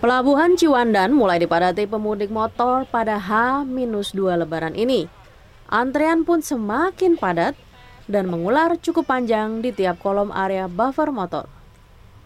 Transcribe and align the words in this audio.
Pelabuhan 0.00 0.56
Ciwandan 0.56 1.12
mulai 1.12 1.44
dipadati 1.44 1.84
pemudik 1.84 2.32
motor 2.32 2.88
pada 2.88 3.20
H-2 3.20 4.16
lebaran 4.16 4.72
ini. 4.72 5.04
Antrean 5.68 6.24
pun 6.24 6.40
semakin 6.40 7.20
padat 7.20 7.52
dan 8.08 8.24
mengular 8.32 8.80
cukup 8.80 9.04
panjang 9.04 9.60
di 9.60 9.76
tiap 9.76 10.00
kolom 10.00 10.32
area 10.32 10.72
buffer 10.72 11.12
motor. 11.12 11.44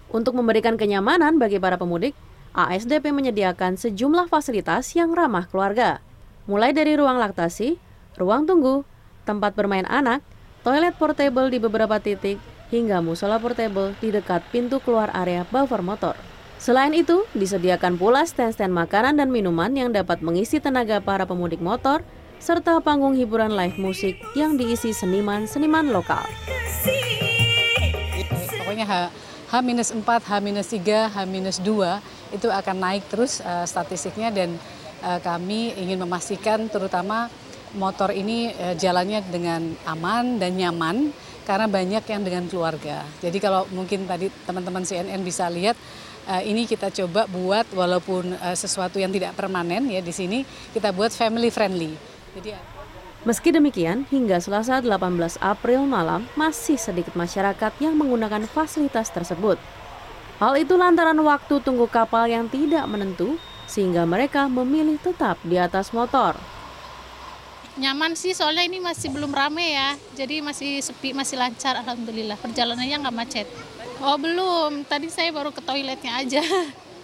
Untuk 0.06 0.38
memberikan 0.38 0.78
kenyamanan 0.78 1.42
bagi 1.42 1.58
para 1.58 1.74
pemudik, 1.74 2.14
ASDP 2.54 3.10
menyediakan 3.10 3.74
sejumlah 3.74 4.30
fasilitas 4.30 4.94
yang 4.94 5.10
ramah 5.10 5.50
keluarga, 5.50 5.98
mulai 6.46 6.70
dari 6.70 6.94
ruang 6.94 7.18
laktasi, 7.18 7.74
ruang 8.14 8.46
tunggu, 8.46 8.86
tempat 9.26 9.58
bermain 9.58 9.90
anak, 9.90 10.22
toilet 10.62 10.94
portable 10.94 11.50
di 11.50 11.58
beberapa 11.58 11.98
titik, 11.98 12.38
hingga 12.70 13.02
musola 13.02 13.42
portable 13.42 13.98
di 13.98 14.14
dekat 14.14 14.46
pintu 14.54 14.78
keluar 14.78 15.10
area 15.10 15.42
buffer 15.50 15.82
motor. 15.82 16.33
Selain 16.58 16.94
itu, 16.94 17.26
disediakan 17.34 17.98
pula 17.98 18.22
stand-stand 18.22 18.70
makanan 18.70 19.18
dan 19.18 19.28
minuman 19.28 19.70
yang 19.74 19.90
dapat 19.90 20.22
mengisi 20.22 20.62
tenaga 20.62 21.02
para 21.02 21.26
pemudik 21.26 21.58
motor, 21.58 22.06
serta 22.38 22.78
panggung 22.84 23.16
hiburan 23.16 23.52
live 23.52 23.80
musik 23.80 24.20
yang 24.38 24.54
diisi 24.54 24.94
seniman-seniman 24.94 25.90
lokal. 25.90 26.22
Pokoknya 28.60 28.86
H, 28.86 28.94
H-4, 29.50 30.08
H-3, 30.20 30.88
H-2 31.10 31.70
itu 32.34 32.48
akan 32.50 32.76
naik 32.76 33.06
terus 33.06 33.38
uh, 33.40 33.62
statistiknya 33.62 34.34
dan 34.34 34.58
uh, 35.06 35.22
kami 35.22 35.74
ingin 35.78 36.02
memastikan 36.02 36.66
terutama 36.66 37.30
motor 37.78 38.10
ini 38.10 38.50
uh, 38.54 38.74
jalannya 38.74 39.22
dengan 39.30 39.74
aman 39.86 40.42
dan 40.42 40.58
nyaman 40.58 41.14
karena 41.44 41.68
banyak 41.68 42.04
yang 42.08 42.22
dengan 42.24 42.44
keluarga. 42.48 43.04
Jadi 43.20 43.38
kalau 43.38 43.68
mungkin 43.70 44.08
tadi 44.08 44.32
teman-teman 44.48 44.82
CNN 44.82 45.20
bisa 45.20 45.46
lihat 45.52 45.76
uh, 46.28 46.42
ini 46.44 46.64
kita 46.68 46.90
coba 46.90 47.28
buat 47.28 47.68
walaupun 47.72 48.36
uh, 48.36 48.56
sesuatu 48.56 49.00
yang 49.00 49.12
tidak 49.12 49.36
permanen 49.36 49.88
ya 49.88 50.00
di 50.00 50.12
sini 50.12 50.42
kita 50.72 50.92
buat 50.92 51.12
family 51.12 51.48
friendly. 51.48 51.92
Jadi 52.34 52.74
Meski 53.24 53.56
demikian, 53.56 54.04
hingga 54.12 54.36
Selasa 54.36 54.84
18 54.84 55.40
April 55.40 55.88
malam 55.88 56.28
masih 56.36 56.76
sedikit 56.76 57.16
masyarakat 57.16 57.72
yang 57.80 57.96
menggunakan 57.96 58.44
fasilitas 58.44 59.08
tersebut. 59.08 59.56
Hal 60.36 60.52
itu 60.60 60.76
lantaran 60.76 61.16
waktu 61.24 61.56
tunggu 61.64 61.88
kapal 61.88 62.28
yang 62.28 62.52
tidak 62.52 62.84
menentu 62.84 63.40
sehingga 63.64 64.04
mereka 64.04 64.44
memilih 64.44 65.00
tetap 65.00 65.40
di 65.40 65.56
atas 65.56 65.88
motor. 65.96 66.36
Nyaman 67.80 68.12
sih 68.12 68.36
soalnya 68.36 68.68
ini 68.68 68.78
masih 68.78 69.08
belum 69.08 69.32
rame 69.32 69.72
ya, 69.72 69.96
jadi 70.12 70.44
masih 70.44 70.84
sepi, 70.84 71.16
masih 71.16 71.40
lancar 71.40 71.80
alhamdulillah. 71.80 72.36
Perjalanannya 72.36 73.08
nggak 73.08 73.16
macet. 73.16 73.48
Oh 74.02 74.16
belum, 74.18 74.82
tadi 74.88 75.06
saya 75.06 75.30
baru 75.30 75.54
ke 75.54 75.62
toiletnya 75.62 76.18
aja. 76.18 76.42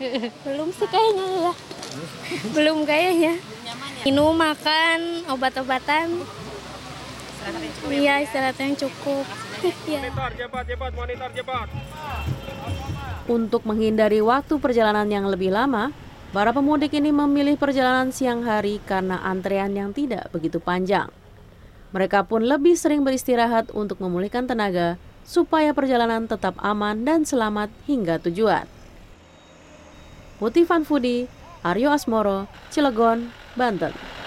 belum 0.46 0.72
sih 0.74 0.88
kayaknya 0.88 1.26
ya. 1.28 1.52
belum 2.56 2.78
kayaknya. 2.88 3.34
Minum, 4.02 4.32
makan, 4.32 5.28
obat-obatan. 5.28 6.24
Iya, 7.86 8.24
istirahat 8.24 8.56
yang 8.58 8.74
cukup. 8.74 9.24
Monitor, 9.92 10.30
cepat, 10.34 10.64
cepat, 10.72 10.90
monitor, 10.96 11.30
cepat. 11.36 11.68
Untuk 13.28 13.62
menghindari 13.68 14.24
waktu 14.24 14.56
perjalanan 14.56 15.06
yang 15.06 15.28
lebih 15.28 15.52
lama, 15.52 15.92
para 16.32 16.50
pemudik 16.50 16.96
ini 16.96 17.12
memilih 17.12 17.60
perjalanan 17.60 18.08
siang 18.08 18.42
hari 18.42 18.80
karena 18.88 19.20
antrean 19.20 19.76
yang 19.76 19.92
tidak 19.92 20.32
begitu 20.32 20.58
panjang. 20.58 21.12
Mereka 21.92 22.24
pun 22.24 22.46
lebih 22.46 22.78
sering 22.78 23.04
beristirahat 23.04 23.68
untuk 23.74 24.00
memulihkan 24.00 24.48
tenaga 24.48 24.96
supaya 25.24 25.72
perjalanan 25.72 26.26
tetap 26.26 26.58
aman 26.60 27.02
dan 27.06 27.22
selamat 27.24 27.70
hingga 27.86 28.18
tujuan. 28.22 28.66
Putih 30.40 30.64
Van 30.64 30.84
Fudi, 30.88 31.28
Aryo 31.60 31.92
Asmoro, 31.92 32.48
Cilegon, 32.72 33.28
Banten. 33.56 34.19